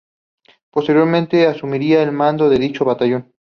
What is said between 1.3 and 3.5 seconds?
asumiría el mando de dicho batallón.